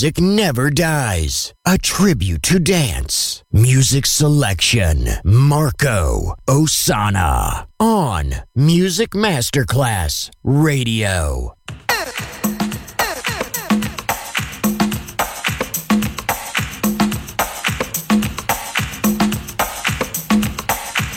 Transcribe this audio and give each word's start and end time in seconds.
Music 0.00 0.18
never 0.18 0.70
dies. 0.70 1.52
A 1.66 1.76
tribute 1.76 2.42
to 2.44 2.58
dance. 2.58 3.42
Music 3.52 4.06
selection. 4.06 5.06
Marco 5.24 6.34
Ossanna. 6.48 7.66
On 7.78 8.32
Music 8.54 9.10
Masterclass 9.10 10.30
Radio. 10.42 11.54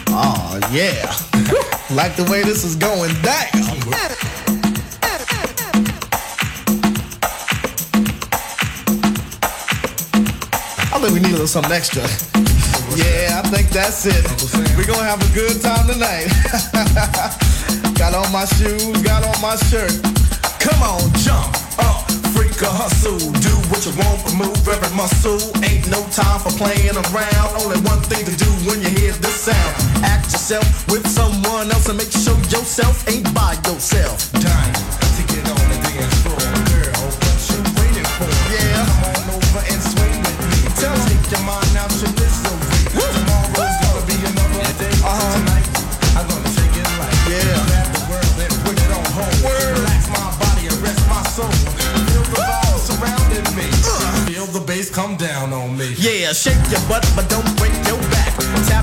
Oh 0.09 0.59
yeah. 0.73 1.09
like 1.95 2.17
the 2.17 2.27
way 2.29 2.43
this 2.43 2.65
is 2.65 2.75
going 2.75 3.13
down. 3.21 4.32
Think 11.03 11.15
we 11.15 11.19
need 11.19 11.35
a 11.35 11.43
little 11.43 11.47
something 11.47 11.73
extra. 11.73 12.03
Yeah, 12.95 13.43
I 13.43 13.43
think 13.51 13.67
that's 13.75 14.05
it. 14.05 14.23
We're 14.77 14.87
gonna 14.87 15.03
have 15.03 15.19
a 15.19 15.31
good 15.35 15.59
time 15.59 15.83
tonight. 15.83 16.31
got 17.99 18.15
on 18.15 18.31
my 18.31 18.45
shoes, 18.55 19.01
got 19.03 19.19
on 19.27 19.35
my 19.41 19.57
shirt. 19.67 19.91
Come 20.63 20.79
on, 20.79 21.03
jump 21.19 21.51
up, 21.83 22.07
freak 22.31 22.55
a 22.63 22.71
hustle. 22.71 23.19
Do 23.19 23.51
what 23.67 23.83
you 23.83 23.91
want, 23.99 24.23
move 24.39 24.63
every 24.63 24.95
muscle. 24.95 25.43
Ain't 25.67 25.91
no 25.91 25.99
time 26.07 26.39
for 26.39 26.55
playing 26.55 26.95
around. 26.95 27.51
Only 27.59 27.83
one 27.83 27.99
thing 28.07 28.23
to 28.23 28.35
do 28.39 28.49
when 28.63 28.79
you 28.79 28.89
hear 28.95 29.11
this 29.19 29.51
sound. 29.51 29.75
Act 30.07 30.31
yourself 30.31 30.87
with 30.87 31.05
someone 31.07 31.67
else 31.67 31.89
and 31.89 31.97
make 31.97 32.11
sure 32.11 32.37
yourself 32.47 33.03
ain't 33.09 33.27
by 33.33 33.59
yourself. 33.67 34.31
Dying 34.39 35.02
your 41.33 41.43
mind 41.45 41.77
out 41.77 41.89
your. 41.97 42.13
Tomorrow's 42.93 43.77
gonna 43.81 44.05
be 44.05 44.17
another 44.21 44.69
day. 44.77 44.93
Uh-huh. 45.01 45.33
Tonight, 45.33 45.65
I'm 46.13 46.25
gonna 46.29 46.51
take 46.53 46.75
it 46.77 46.89
light. 47.01 47.17
Yeah. 47.25 47.57
Grab 47.69 47.89
the 47.89 48.01
world 48.09 48.37
and 48.45 48.53
put 48.61 48.77
it 48.77 48.91
on 48.93 49.05
hold. 49.17 49.33
Relax 49.41 50.01
my 50.13 50.29
body 50.37 50.69
and 50.69 50.77
rest 50.85 51.01
my 51.09 51.23
soul. 51.33 51.49
Feel 51.49 52.25
the 52.29 52.37
vibe 52.37 52.79
surrounding 52.85 53.49
me. 53.57 53.67
Feel 54.29 54.45
the 54.47 54.61
bass 54.61 54.89
come 54.89 55.17
down 55.17 55.53
on 55.53 55.77
me. 55.77 55.95
Yeah, 55.97 56.33
shake 56.33 56.61
your 56.69 56.81
butt, 56.87 57.03
but 57.15 57.27
don't 57.29 57.41
break 57.41 57.49
your 57.49 57.51
back. 57.51 57.52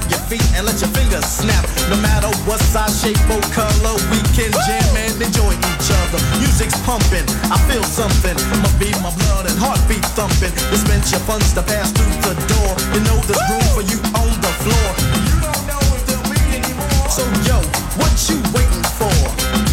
Tap 0.00 0.10
your 0.10 0.20
feet 0.32 0.48
and 0.56 0.64
let 0.64 0.80
your 0.80 0.88
fingers 0.90 1.24
snap. 1.24 1.64
No 1.90 1.96
matter 2.00 2.28
what 2.48 2.60
size, 2.60 3.02
shape, 3.02 3.20
or 3.28 3.40
color, 3.52 3.94
we 4.08 4.20
can 4.32 4.50
jam 4.64 4.96
and 4.96 5.20
enjoy 5.20 5.52
each 5.52 5.88
other. 5.92 6.20
Music's 6.40 6.78
pumping, 6.88 7.26
I 7.52 7.58
feel 7.68 7.84
something. 7.84 8.34
Must 8.62 8.78
be 8.78 8.90
my 9.04 9.12
blood 9.12 9.44
and 9.50 9.58
heartbeat 9.58 10.04
thumping. 10.16 10.52
Dispense 10.72 11.12
your 11.12 11.20
funds 11.28 11.52
to 11.52 11.62
pass 11.62 11.92
through 11.92 12.16
the 12.24 12.34
door. 12.48 12.72
You 12.96 13.00
know 13.04 13.18
there's 13.28 13.44
room 13.50 13.66
for 13.76 13.84
you 13.84 14.00
on 14.16 14.30
the 14.40 14.52
floor. 14.64 14.88
You 15.28 15.36
don't 15.44 15.64
know 15.68 15.82
if 15.92 16.02
there'll 16.08 16.32
be 16.32 16.40
any 16.56 16.72
more. 16.72 17.08
So 17.12 17.24
yo, 17.44 17.60
what 18.00 18.12
you 18.28 18.40
waiting 18.56 18.86
for? 18.96 19.69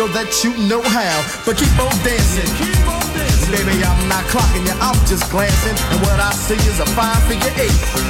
so 0.00 0.08
that 0.08 0.32
you 0.42 0.56
know 0.64 0.80
how. 0.80 1.12
But 1.44 1.58
keep 1.60 1.76
on 1.76 1.92
dancing. 2.00 2.48
Keep 2.56 2.88
on 2.88 3.04
dancing. 3.12 3.52
Baby, 3.52 3.84
I'm 3.84 4.08
not 4.08 4.24
clocking 4.32 4.64
you, 4.64 4.72
I'm 4.80 4.96
just 5.04 5.30
glancing. 5.30 5.76
And 5.92 6.00
what 6.00 6.16
I 6.18 6.32
see 6.32 6.56
is 6.56 6.80
a 6.80 6.86
five-figure 6.96 7.52
eight. 7.60 8.09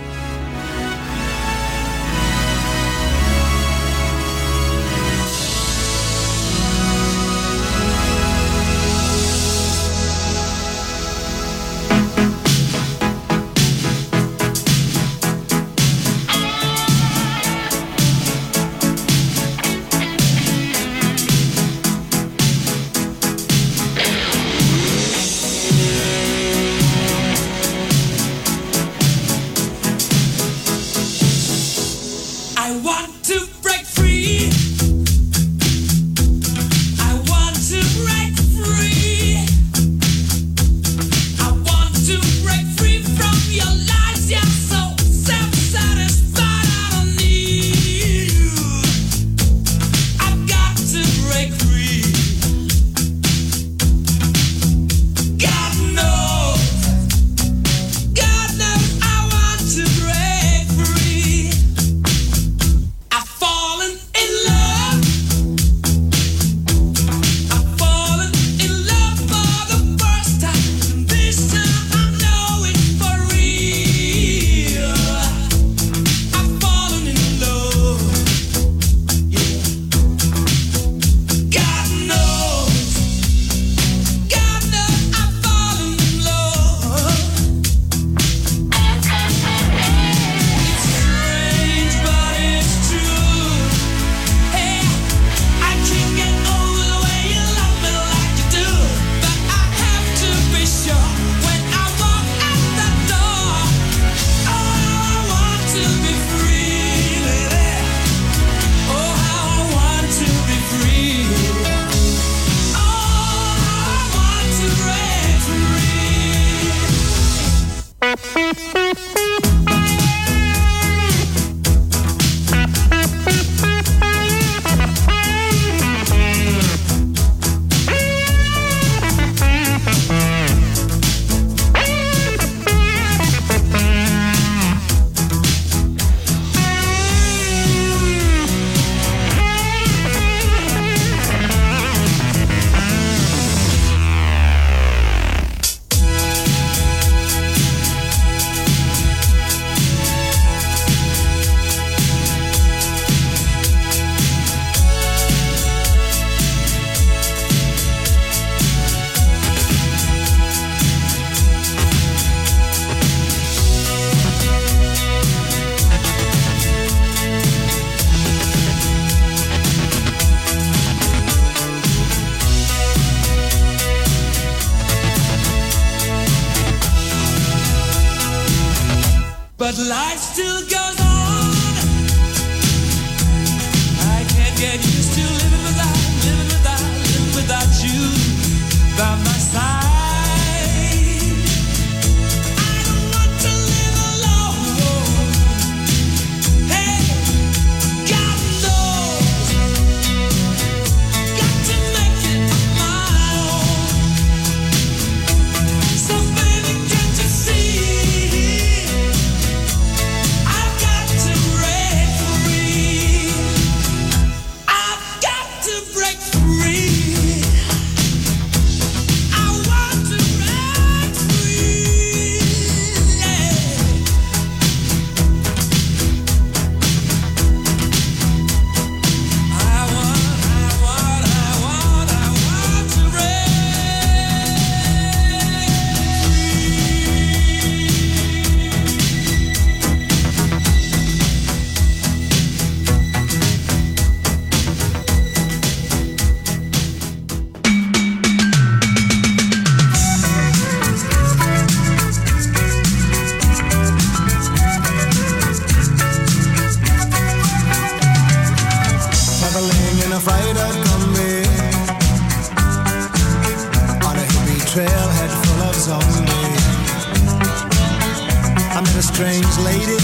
She 269.21 269.39
took 269.41 270.00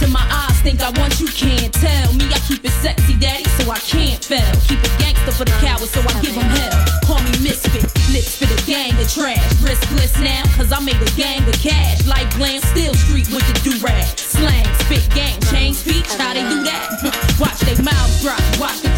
into 0.00 0.12
my 0.12 0.24
eyes, 0.30 0.60
think 0.62 0.80
I 0.80 0.90
want 0.98 1.20
you, 1.20 1.26
can't 1.28 1.72
tell. 1.74 2.12
Me, 2.14 2.24
I 2.32 2.38
keep 2.48 2.64
it 2.64 2.72
sexy, 2.80 3.16
daddy, 3.16 3.44
so 3.60 3.70
I 3.70 3.78
can't 3.78 4.22
fail. 4.22 4.52
Keep 4.68 4.80
it 4.80 4.92
gangster 4.98 5.32
for 5.32 5.44
the 5.44 5.56
cowards, 5.60 5.90
so 5.90 6.00
I 6.00 6.12
give 6.20 6.34
them 6.34 6.48
hell. 6.56 6.72
Call 7.04 7.20
me 7.22 7.32
misfit, 7.44 7.84
lips 8.12 8.36
for 8.36 8.46
the 8.46 8.60
gang 8.66 8.92
of 8.96 9.08
trash. 9.12 9.40
Riskless 9.60 10.16
now, 10.22 10.42
cause 10.56 10.72
I 10.72 10.80
made 10.80 11.00
a 11.00 11.10
gang 11.16 11.46
of 11.48 11.54
cash. 11.60 12.06
Like 12.06 12.32
glam, 12.36 12.60
still 12.72 12.94
street 12.94 13.28
with 13.28 13.44
the 13.44 13.70
do-rag. 13.70 14.06
Slang, 14.18 14.66
spit, 14.84 15.04
gang, 15.14 15.38
change 15.52 15.76
speech, 15.76 16.08
how 16.16 16.32
they 16.32 16.44
do 16.48 16.62
that? 16.64 17.36
Watch 17.40 17.60
they 17.60 17.76
mouths 17.82 18.22
drop, 18.22 18.40
watch 18.60 18.89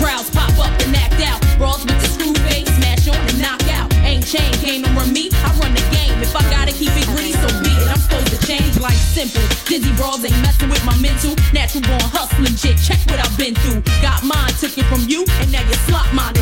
simple. 9.12 9.42
Dizzy 9.68 9.92
brawls 9.96 10.25
ain't 10.25 10.40
messing 10.40 10.70
with 10.70 10.85
my 10.85 10.96
mental. 10.96 11.37
Natural 11.53 11.83
born 11.85 12.09
hustling 12.16 12.57
shit, 12.57 12.81
check 12.81 12.98
what 13.11 13.20
I've 13.20 13.37
been 13.37 13.55
through. 13.55 13.83
Got 14.01 14.25
mine, 14.25 14.53
took 14.59 14.77
it 14.77 14.87
from 14.88 15.05
you, 15.07 15.25
and 15.40 15.53
now 15.53 15.61
you 15.68 15.75
slot 15.85 16.09
mine. 16.14 16.41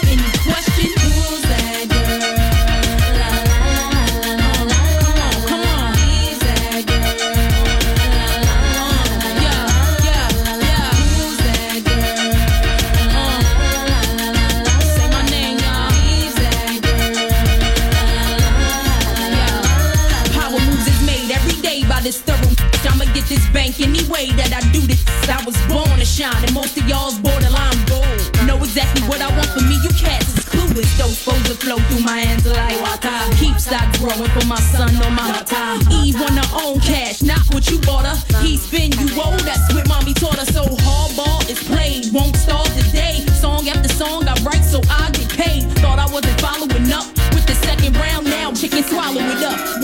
this 22.01 22.21
thorough. 22.21 22.55
I'ma 22.89 23.05
get 23.13 23.25
this 23.29 23.45
bank 23.53 23.79
any 23.79 24.03
way 24.09 24.33
that 24.33 24.51
I 24.51 24.61
do 24.73 24.81
this. 24.81 25.05
I 25.29 25.37
was 25.45 25.55
born 25.69 25.87
to 26.01 26.05
shine, 26.05 26.35
and 26.43 26.53
most 26.53 26.75
of 26.77 26.89
y'all's 26.89 27.17
borderline 27.19 27.77
gold. 27.85 28.19
Know 28.45 28.57
exactly 28.57 29.05
what 29.07 29.21
I 29.21 29.29
want 29.37 29.47
for 29.53 29.61
me, 29.61 29.77
you 29.85 29.93
cats 29.93 30.33
is 30.33 30.45
clueless. 30.49 30.89
Those 30.97 31.17
foes 31.21 31.41
that 31.47 31.61
flow 31.61 31.77
through 31.87 32.03
my 32.03 32.17
hands 32.19 32.45
like 32.45 32.81
water. 32.81 33.13
Keep 33.37 33.61
stock 33.61 33.85
growing 34.01 34.29
for 34.33 34.45
my 34.49 34.59
son 34.59 34.89
on 34.97 35.13
my 35.13 35.29
time. 35.45 35.79
Eve 36.01 36.17
want 36.19 36.41
her 36.41 36.49
own 36.65 36.79
cash, 36.81 37.21
not 37.21 37.41
what 37.53 37.69
you 37.69 37.77
bought 37.85 38.05
her. 38.05 38.17
He 38.41 38.57
spin 38.57 38.91
you 38.97 39.07
old, 39.21 39.39
that's 39.45 39.69
what 39.73 39.87
mommy 39.87 40.13
taught 40.13 40.41
her. 40.41 40.49
So 40.49 40.65
hardball 40.65 41.45
is 41.49 41.61
played, 41.63 42.11
won't 42.11 42.35
start 42.35 42.67
today. 42.73 43.21
Song 43.37 43.69
after 43.69 43.89
song 43.93 44.27
I 44.27 44.33
write 44.41 44.65
so 44.65 44.81
I 44.89 45.11
get 45.13 45.29
paid. 45.29 45.69
Thought 45.79 45.99
I 45.99 46.09
wasn't 46.09 46.39
following 46.41 46.91
up 46.91 47.05
with 47.31 47.45
the 47.45 47.55
second 47.61 47.95
round. 47.95 48.25
Now 48.25 48.51
chicken 48.53 48.83
swallow 48.83 49.21
it 49.21 49.43
up 49.45 49.80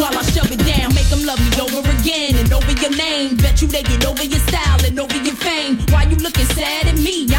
your 2.88 2.98
name. 2.98 3.38
Bet 3.38 3.62
you 3.62 3.68
they 3.68 3.84
get 3.84 4.06
over 4.06 4.24
your 4.24 4.40
style 4.40 4.86
and 4.86 5.00
over 5.00 5.18
your 5.18 5.36
fame. 5.36 5.78
Why 5.90 6.04
you 6.04 6.16
looking 6.18 6.46
sad 6.46 6.88
at 6.88 6.96
me? 6.96 7.37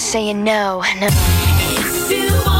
was 0.00 0.10
saying 0.12 0.42
no. 0.42 0.82
no. 0.98 2.59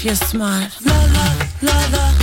if 0.00 0.06
you're 0.06 0.14
smart. 0.14 0.70
La 0.86 0.94
la 1.12 1.46
la 1.60 1.86
la. 1.92 2.19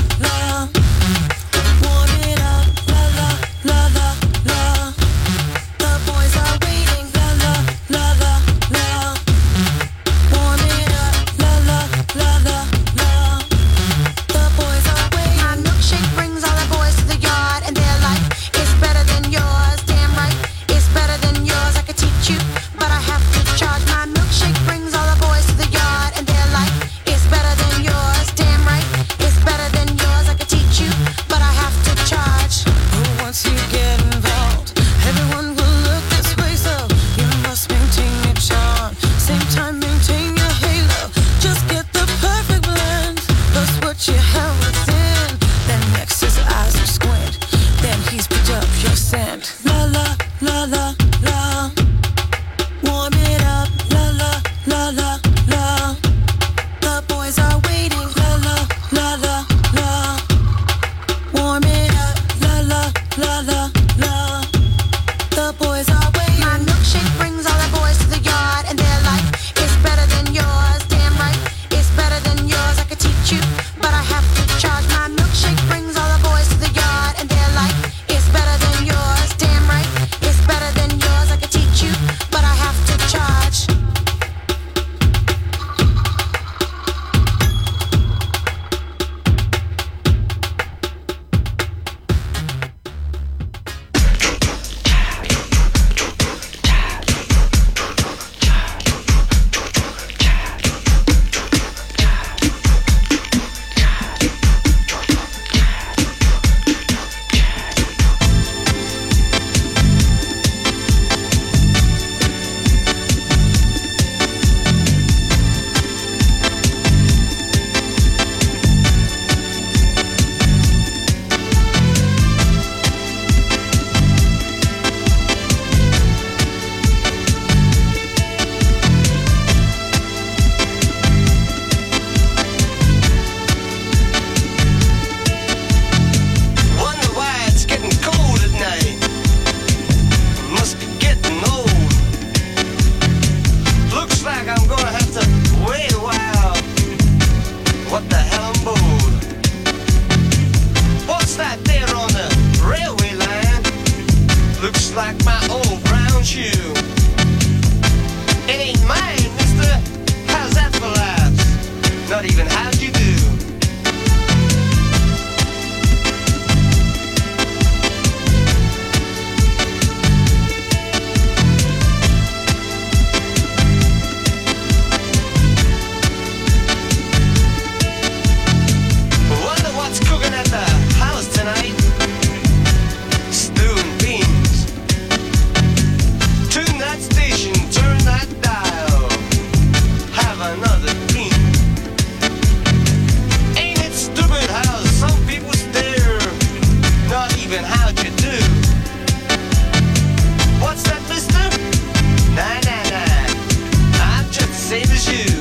Same 204.85 204.91
as 204.91 205.31
you. 205.31 205.36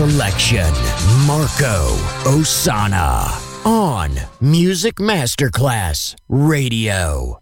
Selection. 0.00 0.72
Marco 1.26 1.94
Ossanna. 2.24 3.28
On 3.66 4.10
Music 4.40 4.98
Masterclass 4.98 6.14
Radio. 6.26 7.38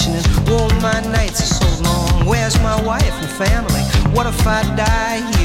conditioning. 0.00 0.48
All 0.52 0.68
my 0.80 1.00
nights 1.12 1.40
are 1.40 1.54
so 1.54 1.82
long. 1.82 2.26
Where's 2.26 2.58
my 2.60 2.80
wife 2.82 3.12
and 3.12 3.30
family? 3.30 3.82
What 4.14 4.26
if 4.26 4.46
I 4.46 4.62
die 4.76 5.20
here? 5.36 5.39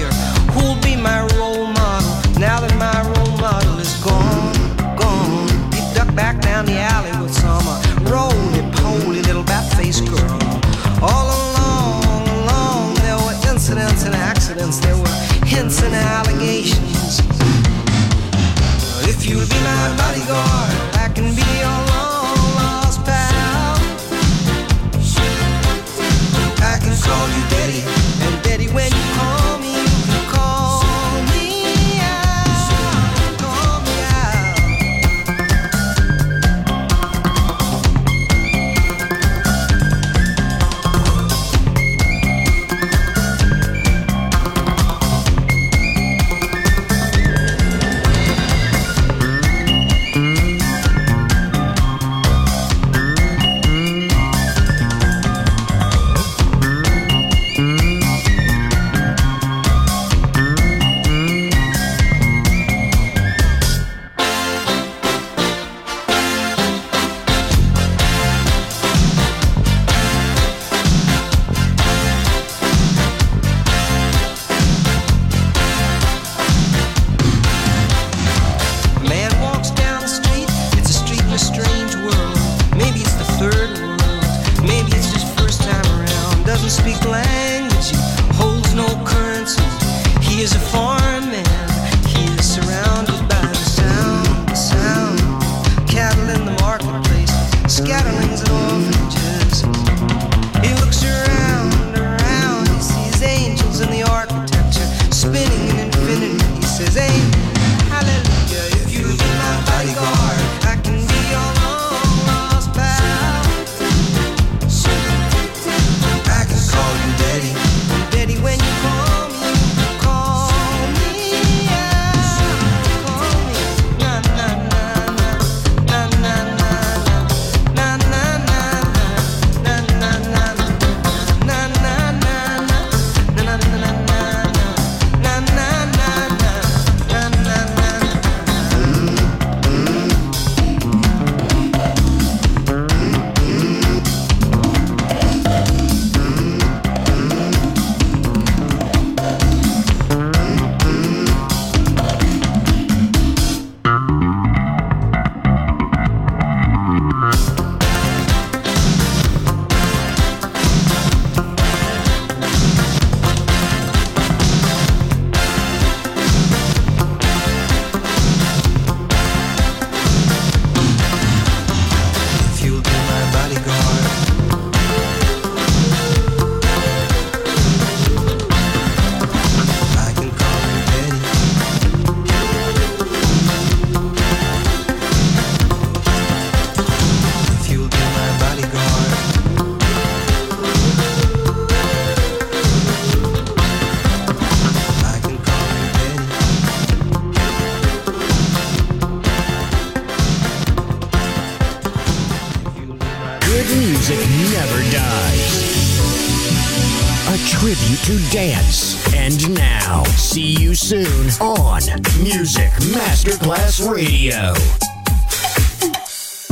Of 98.36 98.52
orphanages. 98.52 99.95